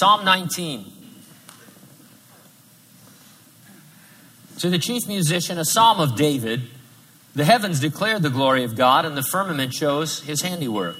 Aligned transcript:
Psalm 0.00 0.24
19. 0.24 0.86
To 4.60 4.70
the 4.70 4.78
chief 4.78 5.06
musician, 5.06 5.58
a 5.58 5.64
psalm 5.66 6.00
of 6.00 6.16
David. 6.16 6.62
The 7.34 7.44
heavens 7.44 7.80
declare 7.80 8.18
the 8.18 8.30
glory 8.30 8.64
of 8.64 8.76
God, 8.76 9.04
and 9.04 9.14
the 9.14 9.22
firmament 9.22 9.74
shows 9.74 10.20
his 10.20 10.40
handiwork. 10.40 10.96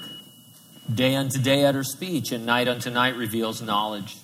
Day 0.93 1.15
unto 1.15 1.41
day 1.41 1.65
utter 1.65 1.83
speech, 1.83 2.31
and 2.31 2.45
night 2.45 2.67
unto 2.67 2.91
night 2.91 3.15
reveals 3.15 3.59
knowledge. 3.59 4.17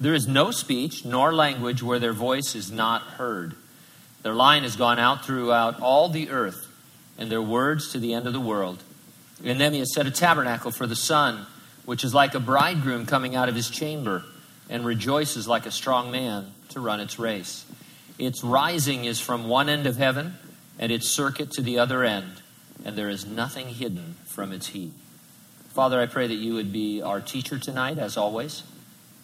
There 0.00 0.14
is 0.14 0.26
no 0.26 0.50
speech 0.50 1.04
nor 1.04 1.34
language 1.34 1.82
where 1.82 1.98
their 1.98 2.14
voice 2.14 2.54
is 2.54 2.72
not 2.72 3.02
heard. 3.02 3.54
Their 4.22 4.32
line 4.32 4.62
has 4.62 4.76
gone 4.76 4.98
out 4.98 5.26
throughout 5.26 5.78
all 5.78 6.08
the 6.08 6.30
earth, 6.30 6.68
and 7.18 7.30
their 7.30 7.42
words 7.42 7.92
to 7.92 7.98
the 7.98 8.14
end 8.14 8.26
of 8.26 8.32
the 8.32 8.40
world. 8.40 8.82
In 9.44 9.58
them 9.58 9.74
he 9.74 9.80
has 9.80 9.92
set 9.92 10.06
a 10.06 10.10
tabernacle 10.10 10.70
for 10.70 10.86
the 10.86 10.96
sun, 10.96 11.44
which 11.84 12.04
is 12.04 12.14
like 12.14 12.34
a 12.34 12.40
bridegroom 12.40 13.06
coming 13.06 13.34
out 13.34 13.48
of 13.48 13.54
his 13.54 13.70
chamber, 13.70 14.24
and 14.70 14.84
rejoices 14.84 15.48
like 15.48 15.66
a 15.66 15.70
strong 15.70 16.10
man 16.10 16.52
to 16.70 16.80
run 16.80 17.00
its 17.00 17.18
race. 17.18 17.64
Its 18.18 18.44
rising 18.44 19.04
is 19.04 19.20
from 19.20 19.48
one 19.48 19.68
end 19.68 19.86
of 19.86 19.96
heaven, 19.96 20.34
and 20.78 20.92
its 20.92 21.08
circuit 21.08 21.50
to 21.50 21.62
the 21.62 21.78
other 21.78 22.04
end, 22.04 22.42
and 22.84 22.96
there 22.96 23.08
is 23.08 23.26
nothing 23.26 23.68
hidden 23.68 24.16
from 24.24 24.52
its 24.52 24.68
heat. 24.68 24.92
Father, 25.70 26.00
I 26.00 26.06
pray 26.06 26.26
that 26.26 26.34
you 26.34 26.54
would 26.54 26.72
be 26.72 27.02
our 27.02 27.20
teacher 27.20 27.58
tonight, 27.58 27.98
as 27.98 28.16
always, 28.16 28.62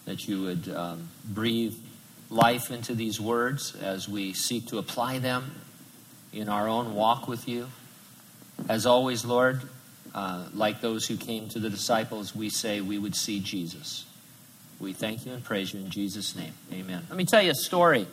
that 0.06 0.26
you 0.26 0.42
would 0.42 0.68
um, 0.74 1.10
breathe 1.24 1.74
life 2.30 2.70
into 2.70 2.94
these 2.94 3.20
words 3.20 3.74
as 3.76 4.08
we 4.08 4.32
seek 4.32 4.66
to 4.68 4.78
apply 4.78 5.18
them 5.18 5.52
in 6.32 6.48
our 6.48 6.68
own 6.68 6.94
walk 6.94 7.28
with 7.28 7.48
you. 7.48 7.68
As 8.68 8.86
always, 8.86 9.24
Lord, 9.24 9.62
uh, 10.14 10.46
like 10.54 10.80
those 10.80 11.06
who 11.06 11.16
came 11.16 11.48
to 11.50 11.58
the 11.58 11.70
disciples, 11.70 12.34
we 12.34 12.50
say 12.50 12.80
we 12.80 12.98
would 12.98 13.14
see 13.14 13.40
Jesus. 13.40 14.06
We 14.80 14.92
thank 14.92 15.26
you 15.26 15.32
and 15.32 15.42
praise 15.42 15.72
you 15.74 15.80
in 15.80 15.90
Jesus' 15.90 16.36
name. 16.36 16.52
Amen. 16.72 17.06
Let 17.08 17.16
me 17.16 17.24
tell 17.24 17.42
you 17.42 17.50
a 17.50 17.54
story. 17.54 18.06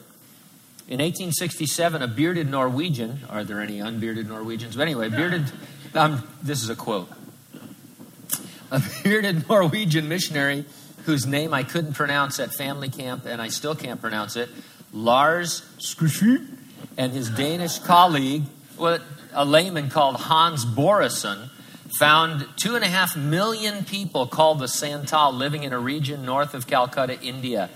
In 0.87 0.99
1867, 0.99 2.01
a 2.01 2.07
bearded 2.07 2.49
Norwegian, 2.49 3.21
are 3.29 3.43
there 3.43 3.59
any 3.59 3.81
unbearded 3.81 4.27
Norwegians? 4.27 4.75
But 4.75 4.83
anyway, 4.83 5.09
bearded, 5.09 5.51
um, 5.93 6.27
this 6.43 6.61
is 6.61 6.69
a 6.69 6.75
quote. 6.75 7.09
A 8.71 8.81
bearded 9.03 9.47
Norwegian 9.49 10.07
missionary 10.07 10.65
whose 11.05 11.25
name 11.25 11.53
I 11.53 11.63
couldn't 11.63 11.93
pronounce 11.93 12.39
at 12.39 12.53
family 12.53 12.89
camp, 12.89 13.25
and 13.25 13.41
I 13.41 13.49
still 13.49 13.75
can't 13.75 14.01
pronounce 14.01 14.35
it, 14.35 14.49
Lars 14.91 15.61
Skrushut, 15.77 16.45
and 16.97 17.11
his 17.11 17.29
Danish 17.29 17.79
colleague, 17.79 18.43
what 18.77 19.01
a 19.33 19.45
layman 19.45 19.89
called 19.89 20.15
Hans 20.15 20.65
Borresen, 20.65 21.49
found 21.99 22.47
two 22.57 22.75
and 22.75 22.83
a 22.83 22.87
half 22.87 23.15
million 23.15 23.85
people 23.85 24.27
called 24.27 24.59
the 24.59 24.67
Santal 24.67 25.31
living 25.31 25.63
in 25.63 25.73
a 25.73 25.79
region 25.79 26.25
north 26.25 26.53
of 26.53 26.67
Calcutta, 26.67 27.21
India. 27.21 27.69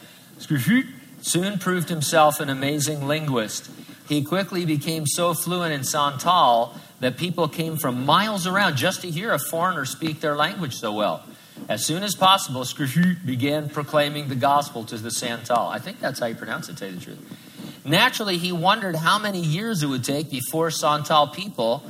soon 1.22 1.60
proved 1.60 1.90
himself 1.90 2.40
an 2.40 2.50
amazing 2.50 3.08
linguist. 3.08 3.70
He 4.08 4.24
quickly 4.24 4.66
became 4.66 5.06
so 5.06 5.34
fluent 5.34 5.74
in 5.74 5.84
Santal 5.84 6.74
that 7.00 7.18
people 7.18 7.48
came 7.48 7.78
from 7.78 8.06
miles 8.06 8.48
around 8.48 8.76
just 8.76 9.02
to 9.02 9.10
hear 9.10 9.32
a 9.32 9.40
foreigner 9.40 9.86
speak 9.86 10.20
their 10.20 10.36
language 10.36 10.76
so 10.76 10.94
well. 10.94 11.24
As 11.68 11.86
soon 11.86 12.04
as 12.04 12.16
possible, 12.16 12.62
Skrushut 12.62 13.26
began 13.26 13.70
proclaiming 13.70 14.28
the 14.28 14.36
gospel 14.36 14.84
to 14.86 14.98
the 14.98 15.12
Santal. 15.12 15.68
I 15.68 15.80
think 15.80 16.00
that's 16.00 16.20
how 16.20 16.26
you 16.26 16.36
pronounce 16.36 16.70
it, 16.70 16.74
to 16.74 16.80
tell 16.80 16.90
you 16.90 16.96
the 16.96 17.06
truth. 17.06 17.86
Naturally, 17.86 18.38
he 18.38 18.52
wondered 18.52 18.96
how 18.96 19.20
many 19.20 19.42
years 19.42 19.84
it 19.84 19.88
would 19.88 20.04
take 20.04 20.30
before 20.30 20.72
Santal 20.72 21.28
people 21.28 21.84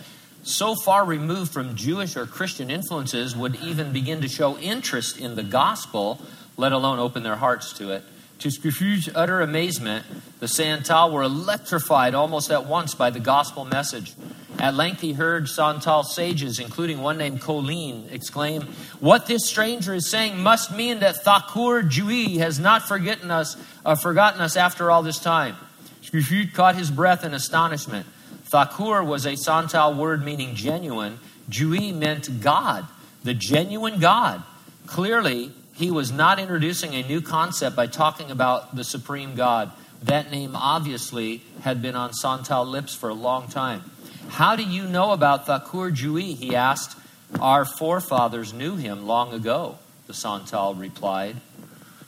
so 0.43 0.75
far 0.75 1.05
removed 1.05 1.51
from 1.51 1.75
Jewish 1.75 2.15
or 2.15 2.25
Christian 2.25 2.71
influences 2.71 3.35
would 3.35 3.55
even 3.57 3.91
begin 3.91 4.21
to 4.21 4.27
show 4.27 4.57
interest 4.57 5.19
in 5.19 5.35
the 5.35 5.43
gospel, 5.43 6.21
let 6.57 6.71
alone 6.71 6.99
open 6.99 7.23
their 7.23 7.35
hearts 7.35 7.73
to 7.73 7.91
it. 7.91 8.03
To 8.39 8.47
Skrushut's 8.47 9.09
utter 9.15 9.41
amazement, 9.41 10.05
the 10.39 10.47
Santal 10.47 11.11
were 11.11 11.23
electrified 11.23 12.15
almost 12.15 12.51
at 12.51 12.65
once 12.65 12.95
by 12.95 13.09
the 13.09 13.19
gospel 13.19 13.65
message. 13.65 14.13
At 14.57 14.75
length, 14.75 15.01
he 15.01 15.13
heard 15.13 15.49
Santal 15.49 16.03
sages, 16.03 16.59
including 16.59 17.01
one 17.01 17.17
named 17.17 17.41
Kolean, 17.41 18.07
exclaim, 18.11 18.63
What 18.99 19.25
this 19.25 19.47
stranger 19.47 19.93
is 19.93 20.09
saying 20.09 20.39
must 20.39 20.73
mean 20.73 20.99
that 20.99 21.17
Thakur 21.17 21.83
Jiu 21.83 22.39
has 22.39 22.59
not 22.59 22.83
forgotten 22.83 23.29
us, 23.29 23.57
uh, 23.85 23.95
forgotten 23.95 24.41
us 24.41 24.55
after 24.55 24.89
all 24.89 25.03
this 25.03 25.19
time. 25.19 25.55
Skrushut 26.01 26.53
caught 26.53 26.75
his 26.75 26.91
breath 26.91 27.23
in 27.23 27.33
astonishment. 27.33 28.05
Thakur 28.49 29.03
was 29.03 29.27
a 29.27 29.37
Santal 29.37 29.93
word 29.93 30.23
meaning 30.23 30.55
genuine. 30.55 31.19
Jiu 31.49 31.93
meant 31.93 32.41
God, 32.41 32.87
the 33.23 33.35
genuine 33.35 33.99
God. 33.99 34.43
Clearly, 34.87 35.51
he 35.73 35.91
was 35.91 36.11
not 36.11 36.39
introducing 36.39 36.95
a 36.95 37.07
new 37.07 37.21
concept 37.21 37.75
by 37.75 37.85
talking 37.85 38.31
about 38.31 38.75
the 38.75 38.83
supreme 38.83 39.35
God. 39.35 39.71
That 40.01 40.31
name 40.31 40.55
obviously 40.55 41.43
had 41.61 41.81
been 41.81 41.95
on 41.95 42.13
Santal 42.13 42.65
lips 42.65 42.95
for 42.95 43.09
a 43.09 43.13
long 43.13 43.49
time. 43.49 43.83
How 44.29 44.55
do 44.55 44.63
you 44.63 44.87
know 44.87 45.11
about 45.11 45.45
Thakur 45.45 45.91
Jiu? 45.91 46.15
He 46.15 46.55
asked. 46.55 46.97
Our 47.39 47.63
forefathers 47.63 48.53
knew 48.53 48.75
him 48.75 49.05
long 49.05 49.33
ago, 49.33 49.77
the 50.07 50.15
Santal 50.15 50.73
replied. 50.73 51.35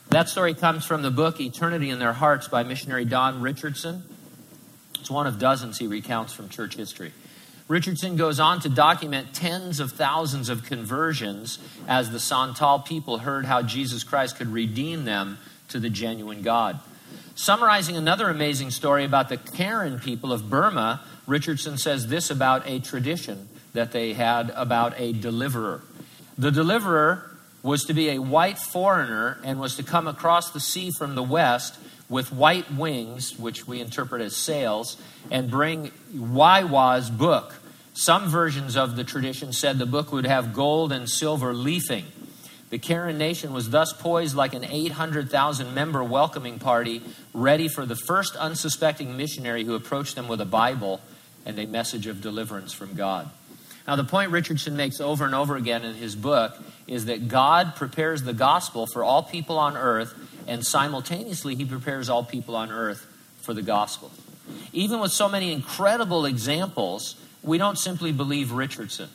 That 0.10 0.28
story 0.28 0.56
comes 0.56 0.86
from 0.86 1.04
the 1.04 1.12
book 1.12 1.40
Eternity 1.40 1.92
in 1.92 2.00
Their 2.00 2.14
Hearts 2.14 2.48
by 2.48 2.64
missionary 2.64 3.06
Don 3.06 3.42
Richardson. 3.42 4.04
One 5.12 5.28
of 5.28 5.40
dozens 5.40 5.78
he 5.78 5.88
recounts 5.88 6.34
from 6.34 6.50
church 6.50 6.76
history. 6.76 7.12
Richardson 7.68 8.16
goes 8.16 8.40
on 8.40 8.60
to 8.62 8.70
document 8.70 9.34
tens 9.34 9.80
of 9.80 9.92
thousands 9.92 10.50
of 10.50 10.66
conversions 10.66 11.60
as 11.88 12.12
the 12.12 12.20
Santal 12.20 12.80
people 12.80 13.20
heard 13.20 13.46
how 13.46 13.62
Jesus 13.62 14.04
Christ 14.04 14.38
could 14.38 14.48
redeem 14.48 15.06
them 15.06 15.38
to 15.70 15.80
the 15.80 15.90
genuine 15.90 16.42
God. 16.42 16.80
Summarizing 17.36 17.96
another 17.96 18.30
amazing 18.30 18.72
story 18.72 19.06
about 19.06 19.30
the 19.30 19.38
Karen 19.38 20.00
people 20.00 20.34
of 20.34 20.50
Burma, 20.50 21.02
Richardson 21.28 21.78
says 21.78 22.08
this 22.08 22.30
about 22.30 22.68
a 22.68 22.80
tradition 22.80 23.48
that 23.74 23.94
they 23.94 24.14
had 24.14 24.52
about 24.56 24.94
a 24.98 25.14
deliverer. 25.14 25.82
The 26.38 26.52
deliverer 26.52 27.38
was 27.64 27.86
to 27.86 27.94
be 27.94 28.10
a 28.10 28.20
white 28.20 28.58
foreigner 28.58 29.40
and 29.44 29.60
was 29.60 29.76
to 29.78 29.84
come 29.84 30.08
across 30.08 30.52
the 30.52 30.60
sea 30.60 30.92
from 30.98 31.16
the 31.16 31.24
west 31.24 31.78
with 32.12 32.32
white 32.32 32.72
wings, 32.74 33.40
which 33.40 33.66
we 33.66 33.80
interpret 33.80 34.22
as 34.22 34.36
sails, 34.36 35.02
and 35.32 35.50
bring 35.50 35.92
Waiwa's 36.14 37.10
book. 37.10 37.56
Some 37.94 38.28
versions 38.28 38.76
of 38.76 38.98
the 38.98 39.06
tradition 39.06 39.54
said 39.54 39.80
the 39.80 39.86
book 39.86 40.12
would 40.12 40.26
have 40.26 40.54
gold 40.54 40.92
and 40.92 41.10
silver 41.10 41.54
leafing. 41.54 42.06
The 42.70 42.80
Karen 42.80 43.18
nation 43.18 43.54
was 43.54 43.70
thus 43.70 43.94
poised 43.94 44.36
like 44.36 44.54
an 44.54 44.66
800,000 44.66 45.74
member 45.74 46.04
welcoming 46.04 46.60
party, 46.60 47.02
ready 47.34 47.70
for 47.70 47.86
the 47.86 47.96
first 47.96 48.36
unsuspecting 48.36 49.16
missionary 49.16 49.64
who 49.64 49.74
approached 49.74 50.16
them 50.16 50.28
with 50.28 50.42
a 50.42 50.46
Bible 50.46 51.00
and 51.46 51.58
a 51.58 51.66
message 51.66 52.08
of 52.08 52.22
deliverance 52.22 52.74
from 52.74 52.94
God. 52.94 53.30
Now, 53.88 53.96
the 53.96 54.04
point 54.04 54.32
Richardson 54.32 54.76
makes 54.76 55.02
over 55.02 55.26
and 55.26 55.34
over 55.34 55.56
again 55.56 55.84
in 55.84 55.96
his 55.96 56.16
book 56.16 56.56
is 56.88 57.06
that 57.06 57.28
God 57.30 57.76
prepares 57.76 58.24
the 58.24 58.34
gospel 58.34 58.86
for 58.86 59.04
all 59.04 59.24
people 59.24 59.58
on 59.58 59.76
earth 59.76 60.14
and 60.48 60.66
simultaneously, 60.66 61.56
he 61.56 61.66
prepares 61.66 62.10
all 62.10 62.24
people 62.24 62.56
on 62.56 62.72
earth 62.72 63.06
for 63.42 63.54
the 63.54 63.62
gospel. 63.62 64.12
Even 64.74 65.00
with 65.00 65.12
so 65.12 65.30
many 65.30 65.52
incredible 65.52 66.26
examples, 66.26 67.16
we 67.44 67.58
don't 67.58 67.78
simply 67.78 68.12
believe 68.12 68.52
Richardson, 68.52 69.10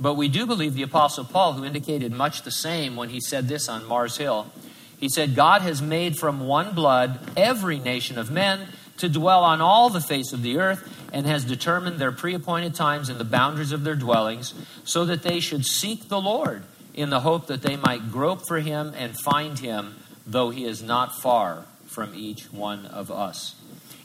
but 0.00 0.14
we 0.14 0.28
do 0.28 0.46
believe 0.46 0.74
the 0.74 0.82
Apostle 0.82 1.24
Paul, 1.24 1.54
who 1.54 1.64
indicated 1.64 2.12
much 2.12 2.42
the 2.42 2.50
same 2.50 2.96
when 2.96 3.10
he 3.10 3.20
said 3.20 3.48
this 3.48 3.68
on 3.68 3.86
Mars 3.86 4.16
Hill. 4.16 4.50
He 4.98 5.08
said, 5.08 5.34
God 5.34 5.62
has 5.62 5.80
made 5.80 6.18
from 6.18 6.46
one 6.46 6.74
blood 6.74 7.18
every 7.36 7.78
nation 7.78 8.18
of 8.18 8.30
men 8.30 8.68
to 8.98 9.08
dwell 9.08 9.44
on 9.44 9.60
all 9.60 9.88
the 9.88 10.00
face 10.00 10.32
of 10.32 10.42
the 10.42 10.58
earth, 10.58 10.86
and 11.12 11.26
has 11.26 11.44
determined 11.44 11.98
their 11.98 12.12
pre 12.12 12.34
appointed 12.34 12.74
times 12.74 13.08
and 13.08 13.18
the 13.18 13.24
boundaries 13.24 13.72
of 13.72 13.82
their 13.82 13.96
dwellings, 13.96 14.54
so 14.84 15.04
that 15.06 15.22
they 15.22 15.40
should 15.40 15.64
seek 15.64 16.08
the 16.08 16.20
Lord 16.20 16.62
in 16.94 17.10
the 17.10 17.20
hope 17.20 17.46
that 17.46 17.62
they 17.62 17.76
might 17.76 18.12
grope 18.12 18.46
for 18.46 18.60
him 18.60 18.92
and 18.96 19.18
find 19.18 19.58
him 19.58 19.96
though 20.30 20.50
he 20.50 20.64
is 20.64 20.82
not 20.82 21.20
far 21.20 21.64
from 21.86 22.14
each 22.14 22.52
one 22.52 22.86
of 22.86 23.10
us. 23.10 23.56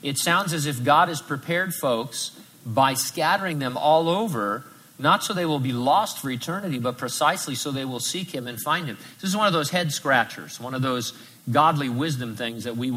It 0.01 0.17
sounds 0.17 0.53
as 0.53 0.65
if 0.65 0.83
God 0.83 1.07
has 1.07 1.21
prepared 1.21 1.73
folks 1.73 2.31
by 2.65 2.95
scattering 2.95 3.59
them 3.59 3.77
all 3.77 4.09
over, 4.09 4.65
not 4.97 5.23
so 5.23 5.33
they 5.33 5.45
will 5.45 5.59
be 5.59 5.71
lost 5.73 6.19
for 6.19 6.29
eternity, 6.29 6.79
but 6.79 6.97
precisely 6.97 7.53
so 7.53 7.71
they 7.71 7.85
will 7.85 7.99
seek 7.99 8.33
him 8.33 8.47
and 8.47 8.59
find 8.59 8.87
him. 8.87 8.97
This 9.21 9.29
is 9.29 9.37
one 9.37 9.47
of 9.47 9.53
those 9.53 9.69
head 9.69 9.91
scratchers, 9.91 10.59
one 10.59 10.73
of 10.73 10.81
those 10.81 11.13
godly 11.51 11.89
wisdom 11.89 12.35
things 12.35 12.63
that 12.63 12.75
we 12.75 12.89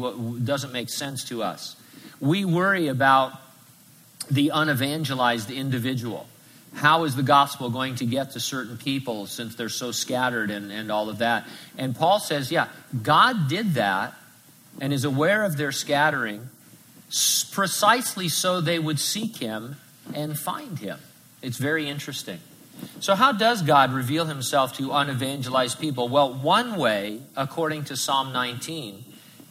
doesn't 0.43 0.73
make 0.73 0.89
sense 0.89 1.23
to 1.25 1.43
us. 1.43 1.75
We 2.19 2.45
worry 2.45 2.87
about 2.87 3.33
the 4.31 4.51
unevangelized 4.53 5.55
individual. 5.55 6.27
How 6.73 7.03
is 7.03 7.15
the 7.15 7.23
gospel 7.23 7.69
going 7.69 7.95
to 7.95 8.05
get 8.05 8.31
to 8.31 8.39
certain 8.39 8.77
people 8.77 9.25
since 9.25 9.55
they're 9.55 9.69
so 9.69 9.91
scattered 9.91 10.51
and, 10.51 10.71
and 10.71 10.91
all 10.91 11.09
of 11.09 11.17
that? 11.17 11.47
And 11.77 11.95
Paul 11.95 12.19
says, 12.19 12.51
yeah, 12.51 12.67
God 13.01 13.47
did 13.49 13.73
that 13.73 14.13
and 14.79 14.93
is 14.93 15.03
aware 15.03 15.43
of 15.43 15.57
their 15.57 15.71
scattering 15.71 16.49
precisely 17.51 18.29
so 18.29 18.61
they 18.61 18.79
would 18.79 18.99
seek 18.99 19.37
him 19.37 19.77
and 20.13 20.37
find 20.37 20.79
him. 20.79 20.99
It's 21.41 21.57
very 21.57 21.89
interesting. 21.89 22.39
So, 22.99 23.15
how 23.15 23.33
does 23.33 23.61
God 23.61 23.91
reveal 23.91 24.25
himself 24.25 24.73
to 24.77 24.93
unevangelized 24.93 25.79
people? 25.79 26.07
Well, 26.07 26.33
one 26.33 26.77
way, 26.77 27.21
according 27.35 27.85
to 27.85 27.97
Psalm 27.97 28.31
19, 28.31 29.03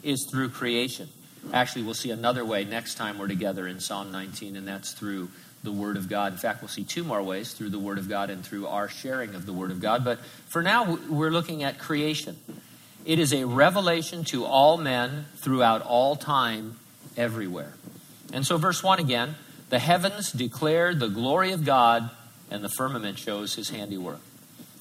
is 0.02 0.26
through 0.30 0.50
creation. 0.50 1.08
Actually, 1.52 1.82
we'll 1.82 1.94
see 1.94 2.10
another 2.10 2.44
way 2.44 2.64
next 2.64 2.94
time 2.94 3.18
we're 3.18 3.28
together 3.28 3.66
in 3.66 3.80
Psalm 3.80 4.12
19, 4.12 4.56
and 4.56 4.66
that's 4.66 4.92
through 4.92 5.28
the 5.68 5.72
Word 5.72 5.98
of 5.98 6.08
God. 6.08 6.32
In 6.32 6.38
fact, 6.38 6.62
we'll 6.62 6.68
see 6.68 6.82
two 6.82 7.04
more 7.04 7.22
ways 7.22 7.52
through 7.52 7.68
the 7.68 7.78
Word 7.78 7.98
of 7.98 8.08
God 8.08 8.30
and 8.30 8.42
through 8.42 8.66
our 8.66 8.88
sharing 8.88 9.34
of 9.34 9.44
the 9.44 9.52
Word 9.52 9.70
of 9.70 9.82
God. 9.82 10.02
But 10.02 10.18
for 10.46 10.62
now, 10.62 10.98
we're 11.10 11.30
looking 11.30 11.62
at 11.62 11.78
creation. 11.78 12.38
It 13.04 13.18
is 13.18 13.34
a 13.34 13.44
revelation 13.44 14.24
to 14.24 14.46
all 14.46 14.78
men 14.78 15.26
throughout 15.36 15.82
all 15.82 16.16
time, 16.16 16.78
everywhere. 17.18 17.74
And 18.32 18.46
so, 18.46 18.56
verse 18.56 18.82
1 18.82 18.98
again 18.98 19.34
the 19.68 19.78
heavens 19.78 20.32
declare 20.32 20.94
the 20.94 21.08
glory 21.08 21.52
of 21.52 21.66
God, 21.66 22.08
and 22.50 22.64
the 22.64 22.70
firmament 22.70 23.18
shows 23.18 23.54
his 23.54 23.68
handiwork. 23.68 24.20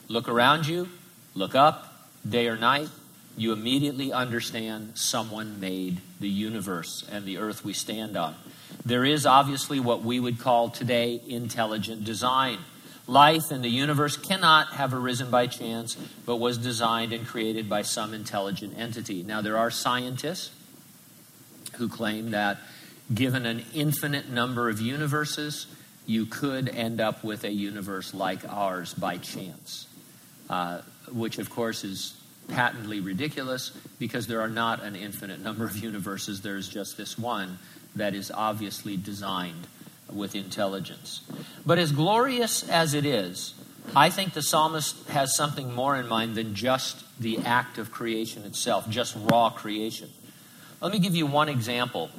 Look 0.07 0.29
around 0.29 0.67
you, 0.67 0.87
look 1.35 1.53
up, 1.53 1.93
day 2.27 2.47
or 2.47 2.55
night, 2.55 2.87
you 3.35 3.51
immediately 3.51 4.13
understand 4.13 4.93
someone 4.95 5.59
made 5.59 5.99
the 6.21 6.29
universe 6.29 7.05
and 7.11 7.25
the 7.25 7.39
earth 7.39 7.65
we 7.65 7.73
stand 7.73 8.15
on. 8.15 8.35
There 8.87 9.03
is 9.03 9.25
obviously 9.25 9.81
what 9.81 10.03
we 10.03 10.17
would 10.17 10.39
call 10.39 10.69
today 10.69 11.19
intelligent 11.27 12.05
design. 12.05 12.59
Life 13.05 13.51
in 13.51 13.61
the 13.61 13.69
universe 13.69 14.15
cannot 14.15 14.69
have 14.75 14.93
arisen 14.93 15.29
by 15.29 15.47
chance, 15.47 15.97
but 16.25 16.37
was 16.37 16.57
designed 16.57 17.11
and 17.11 17.27
created 17.27 17.67
by 17.67 17.81
some 17.81 18.13
intelligent 18.13 18.79
entity. 18.79 19.23
Now, 19.23 19.41
there 19.41 19.57
are 19.57 19.69
scientists 19.69 20.51
who 21.75 21.89
claim 21.89 22.31
that 22.31 22.59
given 23.13 23.45
an 23.45 23.65
infinite 23.73 24.29
number 24.29 24.69
of 24.69 24.79
universes, 24.79 25.67
you 26.05 26.25
could 26.25 26.69
end 26.69 27.01
up 27.01 27.25
with 27.25 27.43
a 27.43 27.51
universe 27.51 28.13
like 28.13 28.47
ours 28.47 28.93
by 28.93 29.17
chance, 29.17 29.85
uh, 30.49 30.79
which, 31.11 31.39
of 31.39 31.49
course, 31.49 31.83
is 31.83 32.15
patently 32.47 33.01
ridiculous 33.01 33.71
because 33.99 34.27
there 34.27 34.39
are 34.39 34.47
not 34.47 34.81
an 34.81 34.95
infinite 34.95 35.41
number 35.41 35.65
of 35.65 35.75
universes. 35.75 36.39
There's 36.39 36.69
just 36.69 36.95
this 36.95 37.17
one 37.17 37.59
that 37.95 38.13
is 38.13 38.31
obviously 38.31 38.97
designed 38.97 39.67
with 40.11 40.35
intelligence. 40.35 41.21
But 41.65 41.79
as 41.79 41.91
glorious 41.91 42.67
as 42.69 42.93
it 42.93 43.05
is, 43.05 43.53
I 43.95 44.09
think 44.09 44.33
the 44.33 44.41
psalmist 44.41 45.07
has 45.09 45.35
something 45.35 45.73
more 45.73 45.95
in 45.97 46.07
mind 46.07 46.35
than 46.35 46.55
just 46.55 47.03
the 47.19 47.39
act 47.39 47.77
of 47.77 47.91
creation 47.91 48.43
itself, 48.43 48.89
just 48.89 49.15
raw 49.31 49.49
creation. 49.49 50.09
Let 50.81 50.91
me 50.91 50.99
give 50.99 51.15
you 51.15 51.25
one 51.25 51.49
example. 51.49 52.09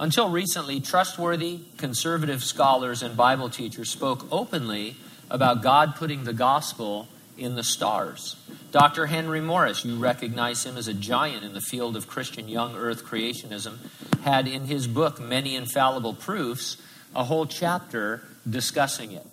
Until 0.00 0.30
recently, 0.30 0.80
trustworthy 0.80 1.60
conservative 1.76 2.44
scholars 2.44 3.02
and 3.02 3.16
Bible 3.16 3.50
teachers 3.50 3.90
spoke 3.90 4.26
openly 4.30 4.96
about 5.28 5.62
God 5.62 5.96
putting 5.96 6.24
the 6.24 6.32
gospel 6.32 7.08
in 7.38 7.54
the 7.54 7.62
stars. 7.62 8.36
Dr. 8.72 9.06
Henry 9.06 9.40
Morris, 9.40 9.84
you 9.84 9.96
recognize 9.96 10.64
him 10.64 10.76
as 10.76 10.88
a 10.88 10.94
giant 10.94 11.44
in 11.44 11.54
the 11.54 11.60
field 11.60 11.96
of 11.96 12.06
Christian 12.06 12.48
young 12.48 12.76
earth 12.76 13.04
creationism, 13.04 13.78
had 14.22 14.46
in 14.46 14.66
his 14.66 14.86
book, 14.86 15.20
Many 15.20 15.56
Infallible 15.56 16.14
Proofs, 16.14 16.76
a 17.14 17.24
whole 17.24 17.46
chapter 17.46 18.26
discussing 18.48 19.12
it. 19.12 19.26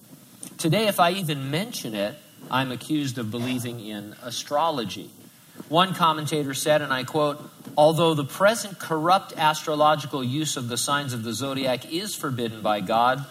Today, 0.58 0.88
if 0.88 1.00
I 1.00 1.12
even 1.12 1.52
mention 1.52 1.96
it, 1.96 2.16
I'm 2.50 2.72
accused 2.72 3.18
of 3.18 3.32
believing 3.32 3.80
in 3.80 4.16
astrology. 4.22 5.10
One 5.68 5.94
commentator 5.94 6.54
said, 6.54 6.82
and 6.82 6.94
I 6.94 7.04
quote, 7.04 7.42
Although 7.78 8.14
the 8.14 8.24
present 8.24 8.80
corrupt 8.80 9.34
astrological 9.36 10.24
use 10.24 10.56
of 10.58 10.68
the 10.68 10.78
signs 10.78 11.14
of 11.14 11.24
the 11.24 11.34
zodiac 11.34 11.92
is 11.92 12.16
forbidden 12.16 12.62
by 12.62 12.82
God, 12.82 13.26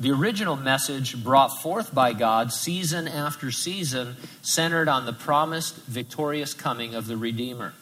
the 0.00 0.10
original 0.10 0.56
message 0.56 1.22
brought 1.22 1.62
forth 1.62 1.94
by 1.94 2.12
God 2.12 2.52
season 2.52 3.06
after 3.06 3.52
season 3.52 4.16
centered 4.42 4.88
on 4.88 5.06
the 5.06 5.12
promised 5.12 5.76
victorious 5.86 6.52
coming 6.52 6.94
of 6.94 7.06
the 7.06 7.16
Redeemer. 7.16 7.74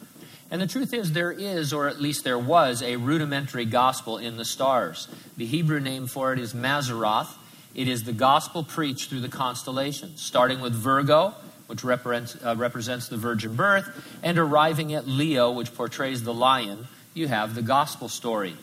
And 0.51 0.61
the 0.61 0.67
truth 0.67 0.93
is, 0.93 1.13
there 1.13 1.31
is, 1.31 1.73
or 1.73 1.87
at 1.87 1.99
least 1.99 2.23
there 2.23 2.37
was, 2.37 2.83
a 2.83 2.97
rudimentary 2.97 3.65
gospel 3.65 4.19
in 4.19 4.37
the 4.37 4.45
stars. 4.45 5.07
The 5.37 5.47
Hebrew 5.47 5.79
name 5.79 6.05
for 6.05 6.31
it 6.31 6.37
is 6.37 6.53
Mazzaroth. 6.53 7.29
It 7.73 7.87
is 7.87 8.03
the 8.03 8.13
gospel 8.13 8.63
preached 8.63 9.09
through 9.09 9.21
the 9.21 9.29
constellations, 9.29 10.21
starting 10.21 10.61
with 10.61 10.73
Virgo, 10.73 11.33
which 11.65 11.83
represents, 11.83 12.37
uh, 12.45 12.55
represents 12.55 13.07
the 13.07 13.17
virgin 13.17 13.55
birth, 13.55 13.89
and 14.21 14.37
arriving 14.37 14.93
at 14.93 15.07
Leo, 15.07 15.49
which 15.51 15.73
portrays 15.73 16.23
the 16.23 16.33
lion. 16.33 16.87
You 17.15 17.27
have 17.29 17.55
the 17.55 17.63
gospel 17.63 18.07
story. 18.07 18.55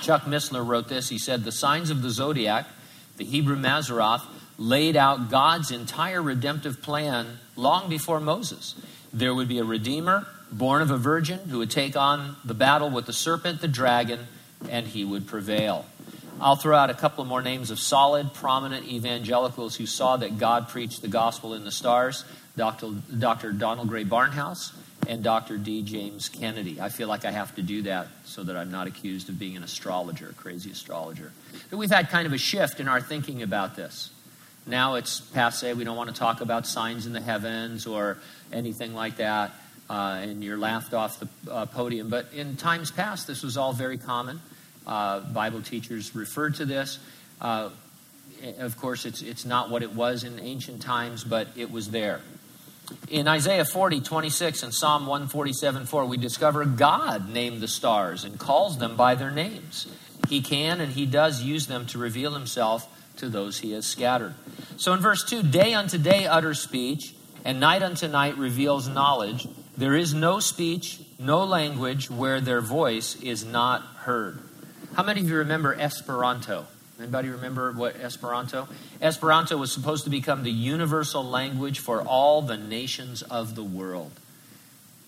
Chuck 0.00 0.22
Missler 0.22 0.66
wrote 0.66 0.88
this. 0.88 1.08
He 1.08 1.18
said, 1.18 1.44
The 1.44 1.52
signs 1.52 1.90
of 1.90 2.02
the 2.02 2.10
zodiac, 2.10 2.66
the 3.16 3.24
Hebrew 3.24 3.56
Mazzaroth, 3.56 4.22
laid 4.58 4.96
out 4.96 5.30
God's 5.30 5.70
entire 5.70 6.22
redemptive 6.22 6.82
plan 6.82 7.38
long 7.56 7.88
before 7.88 8.20
Moses. 8.20 8.74
There 9.12 9.34
would 9.34 9.48
be 9.48 9.58
a 9.58 9.64
redeemer 9.64 10.26
born 10.50 10.82
of 10.82 10.90
a 10.90 10.96
virgin 10.96 11.38
who 11.48 11.58
would 11.58 11.70
take 11.70 11.96
on 11.96 12.36
the 12.44 12.54
battle 12.54 12.90
with 12.90 13.06
the 13.06 13.12
serpent, 13.12 13.60
the 13.60 13.68
dragon, 13.68 14.26
and 14.68 14.86
he 14.86 15.04
would 15.04 15.26
prevail. 15.26 15.86
I'll 16.40 16.56
throw 16.56 16.76
out 16.76 16.90
a 16.90 16.94
couple 16.94 17.24
more 17.24 17.42
names 17.42 17.70
of 17.70 17.78
solid, 17.78 18.34
prominent 18.34 18.86
evangelicals 18.86 19.76
who 19.76 19.86
saw 19.86 20.16
that 20.18 20.38
God 20.38 20.68
preached 20.68 21.00
the 21.00 21.08
gospel 21.08 21.54
in 21.54 21.64
the 21.64 21.70
stars 21.70 22.24
Dr. 22.56 22.90
Dr. 23.18 23.52
Donald 23.52 23.88
Grey 23.88 24.04
Barnhouse, 24.04 24.72
and 25.08 25.22
Dr. 25.22 25.58
D. 25.58 25.82
James 25.82 26.28
Kennedy. 26.28 26.80
I 26.80 26.88
feel 26.88 27.08
like 27.08 27.24
I 27.24 27.30
have 27.30 27.54
to 27.56 27.62
do 27.62 27.82
that 27.82 28.08
so 28.24 28.42
that 28.44 28.56
I'm 28.56 28.70
not 28.70 28.86
accused 28.86 29.28
of 29.28 29.38
being 29.38 29.56
an 29.56 29.62
astrologer, 29.62 30.28
a 30.30 30.32
crazy 30.34 30.70
astrologer. 30.70 31.32
But 31.70 31.76
we've 31.76 31.90
had 31.90 32.08
kind 32.08 32.26
of 32.26 32.32
a 32.32 32.38
shift 32.38 32.80
in 32.80 32.88
our 32.88 33.00
thinking 33.00 33.42
about 33.42 33.76
this. 33.76 34.10
Now 34.66 34.94
it's 34.94 35.20
passe. 35.20 35.74
We 35.74 35.84
don't 35.84 35.96
want 35.96 36.10
to 36.10 36.16
talk 36.16 36.40
about 36.40 36.66
signs 36.66 37.06
in 37.06 37.12
the 37.12 37.20
heavens 37.20 37.86
or 37.86 38.18
anything 38.52 38.94
like 38.94 39.16
that. 39.16 39.50
Uh, 39.90 40.20
and 40.22 40.42
you're 40.42 40.56
laughed 40.56 40.94
off 40.94 41.18
the 41.18 41.52
uh, 41.52 41.66
podium. 41.66 42.08
But 42.08 42.32
in 42.32 42.56
times 42.56 42.90
past, 42.90 43.26
this 43.26 43.42
was 43.42 43.56
all 43.56 43.72
very 43.72 43.98
common. 43.98 44.40
Uh, 44.86 45.20
Bible 45.20 45.62
teachers 45.62 46.14
referred 46.14 46.54
to 46.56 46.64
this. 46.64 46.98
Uh, 47.40 47.70
of 48.58 48.76
course, 48.78 49.04
it's, 49.04 49.22
it's 49.22 49.44
not 49.44 49.70
what 49.70 49.82
it 49.82 49.92
was 49.92 50.24
in 50.24 50.38
ancient 50.40 50.82
times, 50.82 51.24
but 51.24 51.48
it 51.56 51.70
was 51.70 51.90
there. 51.90 52.20
In 53.08 53.28
Isaiah 53.28 53.64
40, 53.64 54.00
26 54.00 54.62
and 54.62 54.74
Psalm 54.74 55.06
147, 55.06 55.86
4, 55.86 56.06
we 56.06 56.16
discover 56.16 56.64
God 56.64 57.28
named 57.28 57.60
the 57.60 57.68
stars 57.68 58.24
and 58.24 58.38
calls 58.38 58.78
them 58.78 58.96
by 58.96 59.14
their 59.14 59.30
names. 59.30 59.86
He 60.28 60.40
can 60.40 60.80
and 60.80 60.92
he 60.92 61.06
does 61.06 61.42
use 61.42 61.66
them 61.66 61.86
to 61.86 61.98
reveal 61.98 62.32
himself 62.32 62.88
to 63.16 63.28
those 63.28 63.58
he 63.58 63.72
has 63.72 63.86
scattered. 63.86 64.34
So 64.76 64.92
in 64.92 65.00
verse 65.00 65.24
2, 65.24 65.42
day 65.42 65.74
unto 65.74 65.98
day 65.98 66.26
utters 66.26 66.60
speech, 66.60 67.14
and 67.44 67.60
night 67.60 67.82
unto 67.82 68.08
night 68.08 68.38
reveals 68.38 68.88
knowledge. 68.88 69.46
There 69.76 69.94
is 69.94 70.14
no 70.14 70.40
speech, 70.40 71.00
no 71.18 71.44
language 71.44 72.10
where 72.10 72.40
their 72.40 72.60
voice 72.60 73.16
is 73.16 73.44
not 73.44 73.82
heard. 73.82 74.38
How 74.94 75.02
many 75.02 75.20
of 75.20 75.28
you 75.28 75.36
remember 75.36 75.74
Esperanto? 75.74 76.66
Anybody 77.02 77.30
remember 77.30 77.72
what 77.72 77.96
Esperanto? 77.96 78.68
Esperanto 79.00 79.56
was 79.56 79.72
supposed 79.72 80.04
to 80.04 80.10
become 80.10 80.44
the 80.44 80.52
universal 80.52 81.24
language 81.24 81.80
for 81.80 82.00
all 82.00 82.42
the 82.42 82.56
nations 82.56 83.22
of 83.22 83.56
the 83.56 83.64
world. 83.64 84.12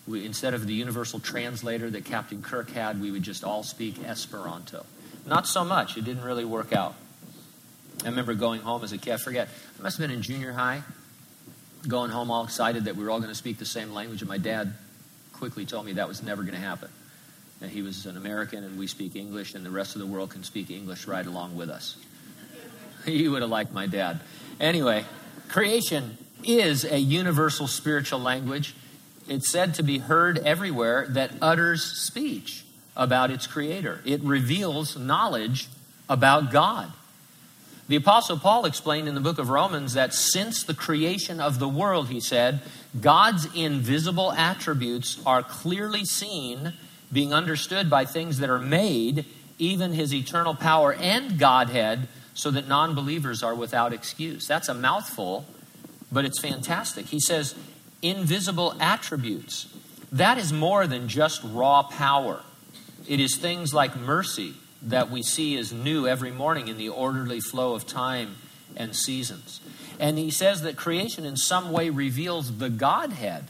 We, 0.05 0.25
instead 0.25 0.53
of 0.53 0.67
the 0.67 0.73
universal 0.73 1.21
translator 1.21 1.89
that 1.89 2.03
Captain 2.03 2.41
Kirk 2.41 2.71
had, 2.71 2.99
we 2.99 3.11
would 3.11 3.23
just 3.23 3.45
all 3.45 3.63
speak 3.63 4.03
Esperanto. 4.03 4.85
Not 5.25 5.47
so 5.47 5.63
much. 5.63 5.95
It 5.95 6.03
didn't 6.03 6.25
really 6.25 6.43
work 6.43 6.73
out. 6.73 6.95
I 8.03 8.09
remember 8.09 8.33
going 8.33 8.59
home 8.59 8.83
as 8.83 8.91
a 8.91 8.97
kid. 8.97 9.13
I 9.13 9.17
forget. 9.17 9.47
I 9.79 9.81
must 9.81 9.97
have 9.97 10.05
been 10.05 10.15
in 10.15 10.21
junior 10.21 10.51
high, 10.51 10.83
going 11.87 12.11
home 12.11 12.29
all 12.29 12.43
excited 12.43 12.85
that 12.85 12.97
we 12.97 13.05
were 13.05 13.09
all 13.09 13.19
going 13.19 13.31
to 13.31 13.35
speak 13.35 13.57
the 13.57 13.65
same 13.65 13.93
language, 13.93 14.21
and 14.21 14.27
my 14.27 14.37
dad 14.37 14.73
quickly 15.31 15.65
told 15.65 15.85
me 15.85 15.93
that 15.93 16.09
was 16.09 16.21
never 16.21 16.43
going 16.43 16.55
to 16.55 16.59
happen 16.59 16.89
and 17.65 17.73
he 17.73 17.81
was 17.81 18.05
an 18.05 18.15
American, 18.15 18.63
and 18.63 18.77
we 18.77 18.85
speak 18.85 19.15
English, 19.15 19.55
and 19.55 19.65
the 19.65 19.71
rest 19.71 19.95
of 19.95 20.01
the 20.01 20.05
world 20.05 20.29
can 20.29 20.43
speak 20.43 20.69
English 20.69 21.07
right 21.07 21.25
along 21.25 21.57
with 21.57 21.67
us. 21.67 21.97
he 23.05 23.27
would 23.27 23.41
have 23.41 23.49
liked 23.49 23.73
my 23.73 23.87
dad. 23.87 24.19
Anyway, 24.59 25.03
creation 25.49 26.15
is 26.43 26.85
a 26.85 26.99
universal 26.99 27.65
spiritual 27.65 28.19
language. 28.19 28.75
It's 29.27 29.49
said 29.49 29.73
to 29.75 29.83
be 29.83 29.97
heard 29.97 30.37
everywhere 30.37 31.07
that 31.09 31.31
utters 31.41 31.81
speech 31.83 32.63
about 32.95 33.31
its 33.31 33.47
creator. 33.47 33.99
It 34.05 34.21
reveals 34.21 34.95
knowledge 34.95 35.67
about 36.07 36.51
God. 36.51 36.93
The 37.87 37.95
Apostle 37.95 38.37
Paul 38.37 38.65
explained 38.65 39.07
in 39.07 39.15
the 39.15 39.21
book 39.21 39.39
of 39.39 39.49
Romans 39.49 39.95
that 39.95 40.13
since 40.13 40.63
the 40.63 40.75
creation 40.75 41.39
of 41.39 41.57
the 41.57 41.67
world, 41.67 42.09
he 42.09 42.19
said, 42.19 42.61
God's 43.01 43.47
invisible 43.55 44.31
attributes 44.33 45.19
are 45.25 45.41
clearly 45.41 46.05
seen 46.05 46.73
being 47.11 47.33
understood 47.33 47.89
by 47.89 48.05
things 48.05 48.39
that 48.39 48.49
are 48.49 48.59
made, 48.59 49.25
even 49.57 49.93
his 49.93 50.13
eternal 50.13 50.55
power 50.55 50.93
and 50.93 51.37
Godhead, 51.39 52.07
so 52.33 52.51
that 52.51 52.67
non 52.67 52.95
believers 52.95 53.43
are 53.43 53.55
without 53.55 53.93
excuse. 53.93 54.47
That's 54.47 54.69
a 54.69 54.73
mouthful, 54.73 55.45
but 56.11 56.25
it's 56.25 56.39
fantastic. 56.39 57.07
He 57.07 57.19
says, 57.19 57.55
invisible 58.01 58.75
attributes. 58.79 59.67
That 60.11 60.37
is 60.37 60.53
more 60.53 60.87
than 60.87 61.07
just 61.07 61.41
raw 61.43 61.83
power. 61.83 62.41
It 63.07 63.19
is 63.19 63.35
things 63.35 63.73
like 63.73 63.95
mercy 63.95 64.53
that 64.81 65.09
we 65.09 65.23
see 65.23 65.57
as 65.57 65.73
new 65.73 66.07
every 66.07 66.31
morning 66.31 66.67
in 66.67 66.77
the 66.77 66.89
orderly 66.89 67.39
flow 67.39 67.73
of 67.73 67.87
time 67.87 68.35
and 68.75 68.95
seasons. 68.95 69.59
And 69.99 70.17
he 70.17 70.29
says 70.29 70.61
that 70.61 70.75
creation 70.75 71.25
in 71.25 71.37
some 71.37 71.71
way 71.71 71.89
reveals 71.89 72.57
the 72.57 72.69
Godhead. 72.69 73.45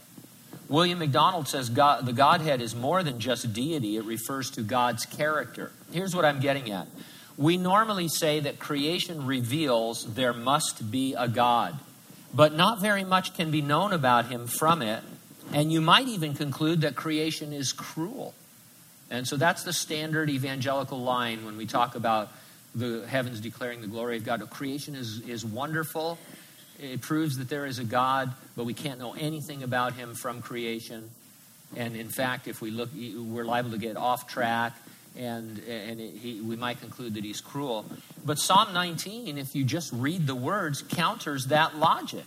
William 0.68 1.00
MacDonald 1.00 1.48
says 1.48 1.70
God, 1.70 2.06
the 2.06 2.14
Godhead 2.14 2.62
is 2.62 2.76
more 2.76 3.04
than 3.04 3.20
just 3.20 3.54
deity, 3.54 3.98
it 3.98 4.06
refers 4.06 4.50
to 4.52 4.62
God's 4.62 5.06
character. 5.06 5.72
Here's 5.92 6.16
what 6.16 6.26
I'm 6.26 6.40
getting 6.40 6.72
at. 6.72 6.88
We 7.38 7.58
normally 7.58 8.08
say 8.08 8.40
that 8.40 8.60
creation 8.60 9.26
reveals 9.26 10.16
there 10.16 10.34
must 10.34 10.90
be 10.90 11.14
a 11.14 11.28
God, 11.28 11.78
but 12.34 12.54
not 12.54 12.80
very 12.80 13.04
much 13.04 13.36
can 13.36 13.52
be 13.52 13.62
known 13.62 13.94
about 13.94 14.28
him 14.28 14.48
from 14.48 14.82
it. 14.82 15.04
And 15.54 15.72
you 15.72 15.82
might 15.82 16.08
even 16.08 16.34
conclude 16.34 16.82
that 16.82 16.96
creation 16.96 17.54
is 17.54 17.72
cruel. 17.72 18.34
And 19.12 19.28
so 19.28 19.38
that's 19.38 19.64
the 19.64 19.74
standard 19.74 20.30
evangelical 20.30 21.00
line 21.00 21.46
when 21.46 21.58
we 21.58 21.68
talk 21.68 21.96
about 21.96 22.32
the 22.74 23.06
heavens 23.08 23.40
declaring 23.40 23.82
the 23.82 23.88
glory 23.88 24.18
of 24.18 24.26
God. 24.26 24.50
Creation 24.50 24.96
is, 24.96 25.20
is 25.28 25.46
wonderful. 25.46 26.18
It 26.80 27.02
proves 27.02 27.38
that 27.38 27.50
there 27.50 27.66
is 27.66 27.80
a 27.80 27.84
God, 27.84 28.34
but 28.56 28.66
we 28.66 28.74
can't 28.74 29.00
know 29.00 29.14
anything 29.14 29.64
about 29.64 29.94
him 29.94 30.14
from 30.14 30.42
creation. 30.42 31.10
And 31.76 31.96
in 31.96 32.10
fact, 32.10 32.48
if 32.48 32.62
we 32.62 32.72
look, 32.72 32.90
we're 32.94 33.46
liable 33.46 33.72
to 33.72 33.78
get 33.78 33.98
off 33.98 34.28
track, 34.28 34.74
and, 35.18 35.60
and 35.68 36.00
it, 36.02 36.16
he, 36.16 36.42
we 36.42 36.56
might 36.56 36.80
conclude 36.82 37.14
that 37.14 37.24
he's 37.24 37.42
cruel. 37.42 37.86
But 38.26 38.40
Psalm 38.40 38.74
19, 38.74 39.38
if 39.38 39.56
you 39.56 39.64
just 39.64 39.92
read 39.94 40.28
the 40.28 40.36
words, 40.36 40.82
counters 40.82 41.46
that 41.48 41.78
logic. 41.78 42.26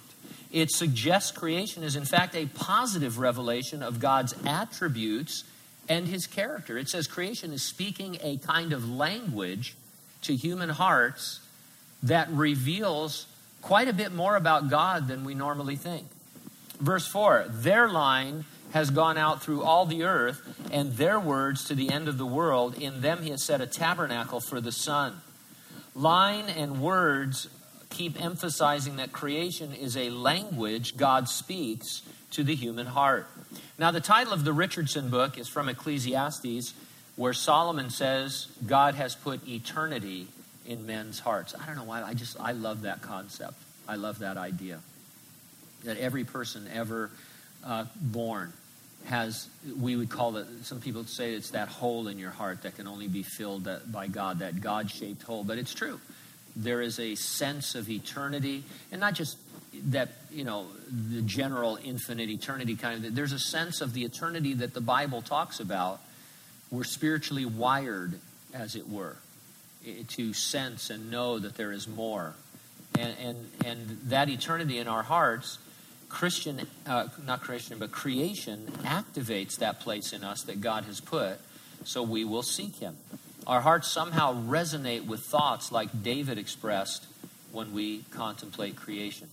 It 0.51 0.71
suggests 0.71 1.31
creation 1.31 1.83
is, 1.83 1.95
in 1.95 2.07
fact, 2.07 2.35
a 2.35 2.47
positive 2.47 3.19
revelation 3.19 3.83
of 3.83 4.01
God's 4.01 4.35
attributes 4.47 5.45
and 5.89 6.09
his 6.09 6.27
character. 6.27 6.79
It 6.79 6.89
says 6.89 7.07
creation 7.07 7.53
is 7.53 7.63
speaking 7.63 8.19
a 8.23 8.39
kind 8.39 8.73
of 8.73 8.89
language 8.89 9.77
to 10.23 10.35
human 10.35 10.71
hearts 10.71 11.41
that 12.03 12.31
reveals 12.31 13.27
quite 13.63 13.89
a 13.89 13.93
bit 13.93 14.13
more 14.13 14.37
about 14.37 14.69
God 14.69 15.09
than 15.09 15.25
we 15.25 15.35
normally 15.35 15.77
think. 15.77 16.07
Verse 16.81 17.07
4 17.07 17.47
Their 17.49 17.89
line 17.89 18.45
has 18.73 18.91
gone 18.91 19.17
out 19.17 19.43
through 19.43 19.63
all 19.63 19.87
the 19.87 20.05
earth, 20.05 20.43
and 20.71 20.93
their 20.93 21.19
words 21.19 21.65
to 21.65 21.75
the 21.75 21.91
end 21.91 22.09
of 22.09 22.19
the 22.19 22.27
world. 22.27 22.81
In 22.81 23.01
them 23.01 23.23
he 23.23 23.31
has 23.31 23.43
set 23.43 23.61
a 23.61 23.67
tabernacle 23.67 24.41
for 24.41 24.61
the 24.61 24.73
sun. 24.73 25.21
Line 25.95 26.49
and 26.49 26.81
words 26.81 27.49
keep 27.91 28.23
emphasizing 28.23 28.97
that 28.97 29.13
creation 29.13 29.73
is 29.73 29.97
a 29.97 30.11
language 30.11 30.97
God 30.97 31.29
speaks 31.29 32.03
to 32.33 32.45
the 32.45 32.55
human 32.55 32.87
heart. 32.87 33.27
Now, 33.79 33.91
the 33.91 34.01
title 34.01 34.33
of 34.33 34.45
the 34.45 34.53
Richardson 34.53 35.09
book 35.09 35.39
is 35.39 35.49
from 35.49 35.69
Ecclesiastes, 35.69 36.75
where 37.17 37.33
Solomon 37.33 37.91
says 37.91 38.49
God 38.67 38.95
has 38.95 39.15
put 39.15 39.47
eternity 39.49 40.29
in 40.69 40.87
men's 40.87 41.19
hearts. 41.19 41.55
I 41.61 41.67
don't 41.67 41.77
know 41.77 41.85
why. 41.85 42.03
I 42.03 42.13
just, 42.13 42.39
I 42.39 42.53
love 42.53 42.83
that 42.83 43.01
concept. 43.01 43.55
I 43.89 43.97
love 43.97 44.19
that 44.19 44.37
idea. 44.37 44.81
That 45.85 45.97
every 45.97 46.25
person 46.25 46.69
ever 46.73 47.11
uh, 47.65 47.87
born 47.97 48.53
has, 49.07 49.49
we 49.81 49.97
would 49.97 50.11
call 50.11 50.37
it, 50.37 50.47
some 50.63 50.81
people 50.81 51.05
say 51.05 51.33
it's 51.33 51.51
that 51.51 51.69
hole 51.69 52.07
in 52.07 52.19
your 52.19 52.31
heart 52.31 52.63
that 52.63 52.77
can 52.77 52.87
only 52.87 53.09
be 53.09 53.23
filled 53.23 53.67
by 53.91 54.09
God, 54.09 54.41
that 54.41 54.61
God 54.61 54.91
shaped 54.91 55.23
hole. 55.23 55.43
But 55.43 55.57
it's 55.57 55.73
true. 55.73 55.99
There 56.55 56.83
is 56.83 57.01
a 57.01 57.15
sense 57.15 57.75
of 57.75 57.89
eternity, 57.89 58.63
and 58.93 59.01
not 59.01 59.15
just 59.15 59.39
that, 59.91 60.11
you 60.31 60.45
know, 60.45 60.67
the 60.91 61.23
general 61.23 61.79
infinite 61.83 62.29
eternity 62.29 62.77
kind 62.77 63.07
of, 63.07 63.15
there's 63.15 63.33
a 63.33 63.39
sense 63.39 63.81
of 63.81 63.95
the 63.95 64.05
eternity 64.05 64.53
that 64.55 64.75
the 64.75 64.81
Bible 64.83 65.23
talks 65.23 65.61
about. 65.61 66.01
We're 66.71 66.85
spiritually 66.85 67.47
wired, 67.47 68.19
as 68.53 68.77
it 68.77 68.87
were 68.87 69.17
to 70.09 70.33
sense 70.33 70.91
and 70.91 71.11
know 71.11 71.39
that 71.39 71.57
there 71.57 71.73
is 71.73 71.89
more. 71.89 72.35
And, 72.99 73.15
and, 73.21 73.51
and 73.65 73.99
that 74.05 74.29
eternity 74.29 74.79
in 74.79 74.89
our 74.89 75.03
hearts, 75.03 75.59
Christian, 76.09 76.67
uh, 76.87 77.09
not 77.25 77.43
Christian, 77.43 77.79
but 77.79 77.93
creation 77.93 78.67
activates 78.83 79.59
that 79.59 79.81
place 79.81 80.13
in 80.13 80.25
us 80.25 80.43
that 80.43 80.61
God 80.61 80.85
has 80.85 81.01
put, 81.01 81.39
so 81.85 82.03
we 82.03 82.25
will 82.25 82.43
seek 82.43 82.77
Him. 82.77 82.97
Our 83.47 83.61
hearts 83.61 83.89
somehow 83.89 84.35
resonate 84.35 85.07
with 85.07 85.21
thoughts 85.21 85.71
like 85.71 86.03
David 86.03 86.39
expressed 86.39 87.07
when 87.53 87.73
we 87.73 88.05
contemplate 88.11 88.77
creation. 88.77 89.29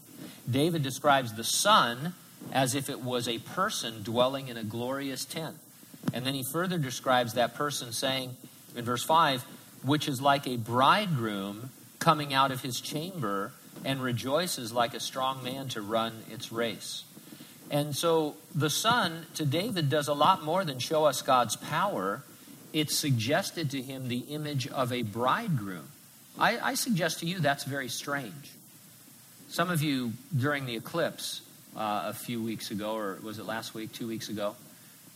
David 0.49 0.83
describes 0.83 1.33
the 1.33 1.43
sun 1.43 2.13
as 2.51 2.75
if 2.75 2.89
it 2.89 3.01
was 3.01 3.27
a 3.27 3.39
person 3.39 4.03
dwelling 4.03 4.47
in 4.47 4.57
a 4.57 4.63
glorious 4.63 5.25
tent. 5.25 5.57
And 6.13 6.25
then 6.25 6.33
he 6.33 6.43
further 6.43 6.77
describes 6.77 7.33
that 7.33 7.55
person 7.55 7.91
saying 7.91 8.35
in 8.75 8.85
verse 8.85 9.03
5 9.03 9.43
which 9.85 10.07
is 10.07 10.21
like 10.21 10.47
a 10.47 10.57
bridegroom 10.57 11.69
coming 11.99 12.33
out 12.33 12.51
of 12.51 12.61
his 12.61 12.81
chamber 12.81 13.51
and 13.83 14.01
rejoices 14.01 14.73
like 14.73 14.93
a 14.93 14.99
strong 14.99 15.43
man 15.43 15.67
to 15.69 15.81
run 15.81 16.23
its 16.31 16.51
race. 16.51 17.03
And 17.69 17.95
so 17.95 18.35
the 18.53 18.69
sun 18.69 19.25
to 19.35 19.45
David 19.45 19.89
does 19.89 20.07
a 20.07 20.13
lot 20.13 20.43
more 20.43 20.63
than 20.63 20.79
show 20.79 21.05
us 21.05 21.21
God's 21.21 21.55
power. 21.55 22.23
It 22.73 22.91
suggested 22.91 23.71
to 23.71 23.81
him 23.81 24.07
the 24.07 24.19
image 24.29 24.67
of 24.67 24.91
a 24.91 25.01
bridegroom. 25.01 25.87
I, 26.37 26.59
I 26.59 26.73
suggest 26.75 27.19
to 27.19 27.25
you 27.25 27.39
that's 27.39 27.63
very 27.63 27.89
strange. 27.89 28.51
Some 29.49 29.69
of 29.69 29.81
you 29.81 30.13
during 30.35 30.65
the 30.65 30.75
eclipse 30.75 31.41
uh, 31.75 32.03
a 32.07 32.13
few 32.13 32.41
weeks 32.41 32.71
ago, 32.71 32.95
or 32.95 33.17
was 33.23 33.39
it 33.39 33.45
last 33.45 33.73
week, 33.73 33.93
two 33.93 34.07
weeks 34.07 34.29
ago, 34.29 34.55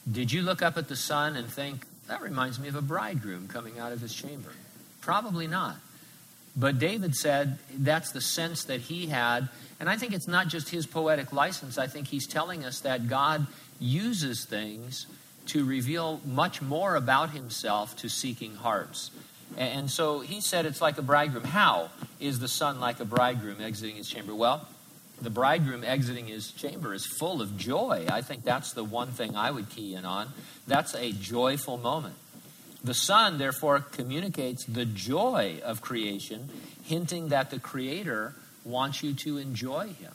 did 0.10 0.32
you 0.32 0.42
look 0.42 0.62
up 0.62 0.78
at 0.78 0.88
the 0.88 0.96
sun 0.96 1.36
and 1.36 1.48
think, 1.48 1.86
that 2.10 2.22
reminds 2.22 2.60
me 2.60 2.68
of 2.68 2.76
a 2.76 2.82
bridegroom 2.82 3.48
coming 3.48 3.80
out 3.80 3.94
of 3.94 4.02
his 4.02 4.14
chamber. 4.14 4.50
Probably 5.00 5.48
not. 5.48 5.78
But 6.58 6.80
David 6.80 7.16
said 7.16 7.60
that's 7.74 8.12
the 8.12 8.20
sense 8.20 8.66
that 8.66 8.82
he 8.82 9.08
had. 9.08 9.48
And 9.80 9.90
I 9.90 9.96
think 9.96 10.14
it's 10.14 10.28
not 10.28 10.48
just 10.48 10.70
his 10.70 10.86
poetic 10.86 11.32
license. 11.32 11.78
I 11.78 11.88
think 11.88 12.08
he's 12.08 12.28
telling 12.28 12.66
us 12.66 12.82
that 12.82 13.08
God 13.08 13.48
uses 13.80 14.44
things 14.44 15.06
to 15.48 15.64
reveal 15.64 16.20
much 16.26 16.62
more 16.62 16.96
about 16.96 17.30
himself 17.30 17.96
to 17.98 18.10
seeking 18.10 18.56
hearts. 18.56 19.12
And 19.56 19.90
so 19.90 20.20
he 20.20 20.42
said 20.42 20.66
it's 20.66 20.82
like 20.82 20.98
a 20.98 21.02
bridegroom. 21.04 21.44
How 21.44 21.90
is 22.20 22.40
the 22.40 22.48
sun 22.48 22.80
like 22.80 23.00
a 23.00 23.06
bridegroom 23.06 23.62
exiting 23.62 23.96
his 23.96 24.10
chamber? 24.10 24.34
Well, 24.34 24.68
the 25.22 25.30
bridegroom 25.30 25.84
exiting 25.84 26.28
his 26.28 26.52
chamber 26.52 26.94
is 26.94 27.06
full 27.06 27.42
of 27.42 27.58
joy. 27.58 28.06
I 28.10 28.22
think 28.22 28.44
that's 28.44 28.74
the 28.74 28.84
one 28.84 29.10
thing 29.10 29.36
I 29.36 29.52
would 29.52 29.70
key 29.70 29.96
in 29.96 30.06
on. 30.06 30.30
That's 30.68 30.96
a 30.96 31.12
joyful 31.12 31.78
moment. 31.78 32.16
The 32.84 32.94
sun, 32.94 33.38
therefore, 33.38 33.82
communicates 33.82 34.64
the 34.66 34.86
joy 34.86 35.60
of 35.64 35.82
creation, 35.82 36.50
hinting 36.84 37.30
that 37.30 37.50
the 37.50 37.60
Creator 37.60 38.36
wants 38.64 39.04
you 39.04 39.14
to 39.16 39.38
enjoy 39.38 39.88
Him. 39.88 40.14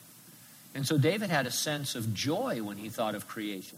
And 0.75 0.85
so 0.85 0.97
David 0.97 1.29
had 1.29 1.47
a 1.47 1.51
sense 1.51 1.95
of 1.95 2.13
joy 2.13 2.61
when 2.61 2.77
he 2.77 2.89
thought 2.89 3.15
of 3.15 3.27
creation. 3.27 3.77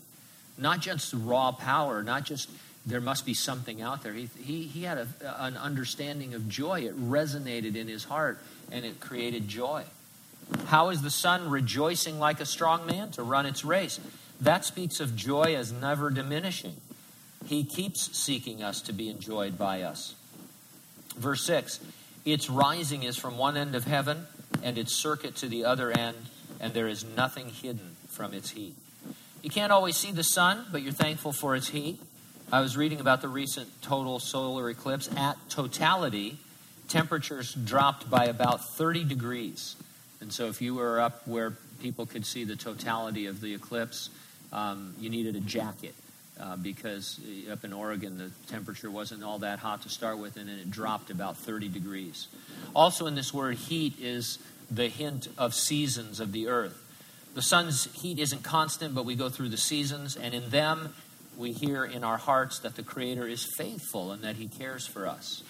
Not 0.58 0.80
just 0.80 1.14
raw 1.14 1.52
power, 1.52 2.02
not 2.02 2.24
just 2.24 2.50
there 2.88 3.00
must 3.00 3.26
be 3.26 3.36
something 3.36 3.82
out 3.82 4.02
there. 4.02 4.14
He, 4.14 4.30
he, 4.42 4.64
he 4.64 4.84
had 4.84 4.98
a, 4.98 5.08
an 5.44 5.58
understanding 5.58 6.34
of 6.34 6.50
joy. 6.50 6.82
It 6.82 7.00
resonated 7.00 7.76
in 7.76 7.88
his 7.88 8.04
heart 8.04 8.40
and 8.72 8.84
it 8.84 9.00
created 9.00 9.48
joy. 9.48 9.84
How 10.68 10.90
is 10.90 11.02
the 11.02 11.10
sun 11.10 11.50
rejoicing 11.50 12.20
like 12.20 12.40
a 12.40 12.46
strong 12.46 12.86
man 12.86 13.12
to 13.12 13.24
run 13.24 13.46
its 13.46 13.66
race? 13.66 14.00
That 14.42 14.66
speaks 14.66 15.00
of 15.00 15.16
joy 15.16 15.56
as 15.56 15.72
never 15.72 16.10
diminishing. 16.10 16.76
He 17.46 17.64
keeps 17.64 18.18
seeking 18.18 18.62
us 18.62 18.82
to 18.82 18.94
be 18.94 19.10
enjoyed 19.10 19.58
by 19.58 19.82
us. 19.82 20.16
Verse 21.18 21.44
6 21.44 21.80
Its 22.26 22.50
rising 22.50 23.04
is 23.04 23.18
from 23.18 23.38
one 23.38 23.58
end 23.58 23.76
of 23.76 23.86
heaven, 23.86 24.28
and 24.64 24.78
its 24.78 24.94
circuit 24.94 25.36
to 25.38 25.48
the 25.48 25.66
other 25.66 25.92
end, 25.92 26.18
and 26.60 26.74
there 26.74 26.88
is 26.88 27.04
nothing 27.04 27.50
hidden 27.50 27.96
from 28.08 28.34
its 28.34 28.52
heat. 28.52 28.76
You 29.42 29.50
can't 29.50 29.72
always 29.72 29.96
see 29.96 30.12
the 30.12 30.24
sun, 30.24 30.66
but 30.72 30.82
you're 30.82 30.92
thankful 30.92 31.32
for 31.32 31.56
its 31.56 31.70
heat. 31.70 32.00
I 32.52 32.62
was 32.62 32.76
reading 32.76 33.00
about 33.00 33.22
the 33.22 33.28
recent 33.28 33.82
total 33.82 34.20
solar 34.20 34.70
eclipse. 34.70 35.10
At 35.16 35.38
totality, 35.50 36.38
temperatures 36.88 37.54
dropped 37.54 38.10
by 38.10 38.26
about 38.26 38.68
30 38.76 39.04
degrees. 39.04 39.76
And 40.20 40.34
so, 40.34 40.48
if 40.48 40.62
you 40.62 40.76
were 40.76 41.00
up 41.00 41.28
where 41.28 41.54
people 41.82 42.06
could 42.06 42.26
see 42.26 42.44
the 42.44 42.56
totality 42.56 43.28
of 43.28 43.40
the 43.42 43.54
eclipse, 43.54 44.10
um, 44.52 44.96
you 45.00 45.10
needed 45.10 45.36
a 45.36 45.40
jacket 45.40 45.94
uh, 46.40 46.56
because 46.56 47.20
up 47.52 47.64
in 47.64 47.74
Oregon 47.74 48.18
the 48.18 48.32
temperature 48.52 48.90
wasn't 48.90 49.24
all 49.24 49.40
that 49.40 49.60
hot 49.60 49.84
to 49.84 49.90
start 49.90 50.18
with, 50.18 50.38
and 50.38 50.50
then 50.50 50.60
it 50.60 50.72
dropped 50.72 51.10
about 51.10 51.38
30 51.38 51.70
degrees. 51.70 52.28
Also, 52.76 53.08
in 53.08 53.16
this 53.16 53.34
word 53.34 53.56
heat 53.56 53.94
is 54.00 54.40
the 54.70 54.88
hint 54.88 55.28
of 55.38 55.54
seasons 55.54 56.20
of 56.20 56.32
the 56.32 56.48
earth. 56.48 56.84
The 57.36 57.42
sun's 57.42 57.86
heat 58.02 58.20
isn't 58.20 58.44
constant, 58.44 58.96
but 58.96 59.06
we 59.06 59.16
go 59.16 59.30
through 59.30 59.50
the 59.50 59.58
seasons, 59.58 60.16
and 60.16 60.34
in 60.34 60.50
them 60.50 60.94
we 61.38 61.52
hear 61.52 61.86
in 61.86 62.04
our 62.04 62.18
hearts 62.18 62.60
that 62.60 62.76
the 62.76 62.84
Creator 62.84 63.28
is 63.28 63.48
faithful 63.58 64.12
and 64.12 64.24
that 64.24 64.36
He 64.36 64.48
cares 64.48 64.88
for 64.88 65.08
us. 65.08 65.44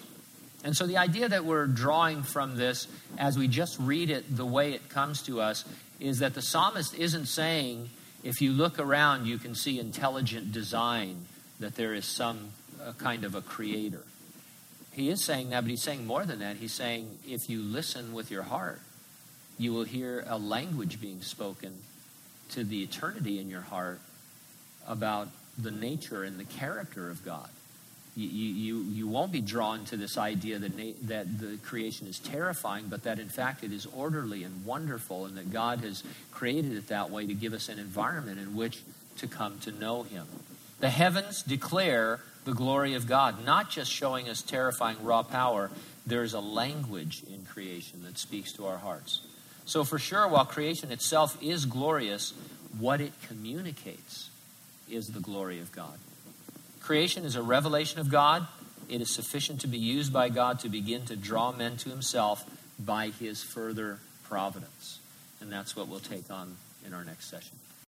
And 0.64 0.76
so 0.76 0.86
the 0.86 0.98
idea 0.98 1.28
that 1.28 1.44
we're 1.44 1.66
drawing 1.66 2.22
from 2.22 2.56
this 2.56 2.88
as 3.16 3.38
we 3.38 3.48
just 3.48 3.78
read 3.78 4.10
it 4.10 4.36
the 4.36 4.46
way 4.46 4.72
it 4.72 4.88
comes 4.88 5.22
to 5.22 5.40
us 5.40 5.64
is 6.00 6.18
that 6.18 6.34
the 6.34 6.42
psalmist 6.42 6.94
isn't 6.94 7.26
saying, 7.26 7.88
if 8.24 8.40
you 8.40 8.52
look 8.52 8.78
around, 8.78 9.26
you 9.26 9.38
can 9.38 9.54
see 9.54 9.78
intelligent 9.78 10.52
design, 10.52 11.26
that 11.60 11.76
there 11.76 11.94
is 11.94 12.04
some 12.04 12.50
uh, 12.82 12.92
kind 12.98 13.24
of 13.24 13.34
a 13.34 13.40
creator. 13.40 14.02
He 14.92 15.10
is 15.10 15.22
saying 15.22 15.50
that, 15.50 15.62
but 15.62 15.70
he's 15.70 15.82
saying 15.82 16.06
more 16.06 16.24
than 16.24 16.40
that. 16.40 16.56
He's 16.56 16.74
saying, 16.74 17.18
if 17.26 17.48
you 17.48 17.62
listen 17.62 18.12
with 18.12 18.30
your 18.30 18.42
heart, 18.42 18.80
you 19.58 19.72
will 19.72 19.84
hear 19.84 20.24
a 20.26 20.38
language 20.38 21.00
being 21.00 21.20
spoken 21.22 21.78
to 22.50 22.64
the 22.64 22.82
eternity 22.82 23.38
in 23.38 23.48
your 23.48 23.60
heart 23.60 24.00
about 24.86 25.28
the 25.56 25.70
nature 25.70 26.24
and 26.24 26.38
the 26.38 26.44
character 26.44 27.10
of 27.10 27.24
God. 27.24 27.48
You, 28.18 28.26
you, 28.26 28.82
you 28.82 29.06
won't 29.06 29.30
be 29.30 29.40
drawn 29.40 29.84
to 29.86 29.96
this 29.96 30.18
idea 30.18 30.58
that, 30.58 30.76
na- 30.76 30.92
that 31.02 31.38
the 31.38 31.56
creation 31.58 32.08
is 32.08 32.18
terrifying, 32.18 32.86
but 32.88 33.04
that 33.04 33.20
in 33.20 33.28
fact 33.28 33.62
it 33.62 33.72
is 33.72 33.86
orderly 33.86 34.42
and 34.42 34.64
wonderful, 34.64 35.26
and 35.26 35.36
that 35.36 35.52
God 35.52 35.80
has 35.80 36.02
created 36.32 36.72
it 36.72 36.88
that 36.88 37.10
way 37.10 37.26
to 37.26 37.34
give 37.34 37.52
us 37.52 37.68
an 37.68 37.78
environment 37.78 38.40
in 38.40 38.56
which 38.56 38.82
to 39.18 39.28
come 39.28 39.60
to 39.60 39.70
know 39.70 40.02
Him. 40.02 40.26
The 40.80 40.90
heavens 40.90 41.44
declare 41.44 42.18
the 42.44 42.54
glory 42.54 42.94
of 42.94 43.06
God, 43.06 43.44
not 43.46 43.70
just 43.70 43.92
showing 43.92 44.28
us 44.28 44.42
terrifying 44.42 44.96
raw 45.04 45.22
power, 45.22 45.70
there's 46.04 46.34
a 46.34 46.40
language 46.40 47.22
in 47.32 47.44
creation 47.44 48.02
that 48.02 48.18
speaks 48.18 48.52
to 48.54 48.66
our 48.66 48.78
hearts. 48.78 49.20
So, 49.64 49.84
for 49.84 50.00
sure, 50.00 50.26
while 50.26 50.44
creation 50.44 50.90
itself 50.90 51.40
is 51.40 51.66
glorious, 51.66 52.32
what 52.80 53.00
it 53.00 53.12
communicates 53.28 54.30
is 54.90 55.06
the 55.08 55.20
glory 55.20 55.60
of 55.60 55.70
God. 55.70 55.98
Creation 56.88 57.26
is 57.26 57.36
a 57.36 57.42
revelation 57.42 58.00
of 58.00 58.10
God. 58.10 58.46
It 58.88 59.02
is 59.02 59.14
sufficient 59.14 59.60
to 59.60 59.66
be 59.66 59.76
used 59.76 60.10
by 60.10 60.30
God 60.30 60.60
to 60.60 60.70
begin 60.70 61.04
to 61.04 61.16
draw 61.16 61.52
men 61.52 61.76
to 61.76 61.90
Himself 61.90 62.42
by 62.82 63.08
His 63.10 63.42
further 63.42 63.98
providence. 64.24 64.98
And 65.42 65.52
that's 65.52 65.76
what 65.76 65.88
we'll 65.88 66.00
take 66.00 66.30
on 66.30 66.56
in 66.86 66.94
our 66.94 67.04
next 67.04 67.28
session. 67.28 67.58